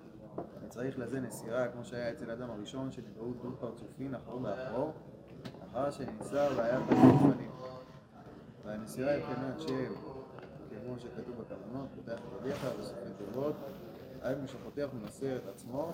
וצריך 0.64 0.98
לזה 0.98 1.20
נסירה, 1.20 1.68
כמו 1.68 1.84
שהיה 1.84 2.10
אצל 2.10 2.30
האדם 2.30 2.50
הראשון, 2.50 2.92
שנקראו 2.92 3.32
דו 3.42 3.56
פרצופין 3.60 4.14
אחור 4.14 4.40
באחור, 4.40 4.92
לאחר 5.62 5.90
שניסה 5.90 6.48
והיה 6.56 6.80
פנים. 6.88 7.50
והנסירה 8.64 9.10
היא 9.10 9.22
בחינת 9.22 9.60
שב, 9.60 10.11
כמו 10.86 10.98
שכתוב 10.98 11.36
בכוונות, 11.40 11.88
פותח 11.94 12.18
את 12.18 12.40
ידיך 12.40 12.66
וסופר 12.80 13.12
תיבות, 13.18 13.54
היינו 14.22 14.48
שפותח 14.48 14.88
ומנסר 14.94 15.36
את 15.36 15.46
עצמו, 15.46 15.92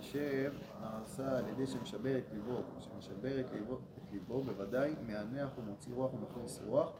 אשר 0.00 0.52
נעשה 0.80 1.38
על 1.38 1.48
ידי 1.48 1.66
שמשבר 1.66 2.18
את 2.18 2.24
ליבו, 2.32 2.62
שמשבר 2.78 3.40
את 3.40 3.52
ליבו, 3.52 3.74
את 3.74 4.12
ליבו 4.12 4.42
בוודאי 4.42 4.94
מענח 5.06 5.50
ומוציא 5.58 5.94
רוח 5.94 6.14
ומכניס 6.14 6.60
רוח, 6.66 6.92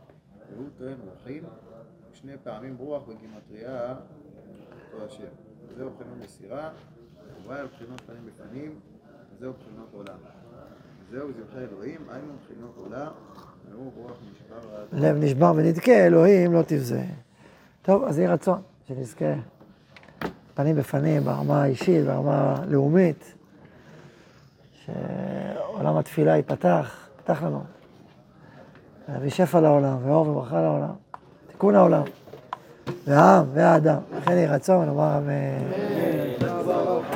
והוא 0.52 0.68
טוען 0.76 0.96
רוחים, 1.10 1.44
ושני 2.12 2.32
פעמים 2.42 2.76
רוח 2.76 3.02
בגימטריה 3.02 3.96
אותו 4.92 5.04
השם. 5.04 5.32
זהו 5.76 5.90
בחינות 5.90 6.18
מסירה, 6.18 6.70
ובא 7.36 7.60
על 7.60 7.66
בחינות 7.66 8.00
פנים 8.00 8.26
בפנים, 8.26 8.80
וזהו 9.32 9.52
בחינות 9.52 9.88
עולם. 9.92 10.18
זהו 11.10 11.32
זבחי 11.32 11.58
אלוהים, 11.58 12.08
היינו 12.08 12.32
בחינות 12.44 12.76
עולה, 12.76 13.10
לב 14.92 15.16
נשבר 15.20 15.52
ונדכה, 15.56 15.92
אלוהים 15.92 16.52
לא 16.52 16.62
תבזה. 16.62 17.02
טוב, 17.82 18.04
אז 18.04 18.18
יהי 18.18 18.28
רצון 18.28 18.60
שנזכה 18.88 19.34
פנים 20.54 20.76
בפנים 20.76 21.24
ברמה 21.24 21.62
האישית, 21.62 22.06
ברמה 22.06 22.56
הלאומית, 22.62 23.34
שעולם 24.84 25.96
התפילה 25.96 26.36
ייפתח, 26.36 27.08
ייפתח 27.16 27.42
לנו. 27.42 27.62
להביא 29.08 29.30
שפע 29.30 29.60
לעולם, 29.60 29.96
ואור 30.02 30.28
וברכה 30.28 30.60
לעולם, 30.60 30.94
תיקון 31.46 31.74
העולם, 31.74 32.02
והעם 33.06 33.44
והאדם. 33.52 33.98
לכן 34.16 34.32
יהי 34.32 34.46
רצון, 34.46 34.86
נאמר 34.86 35.18
אמן. 35.18 36.21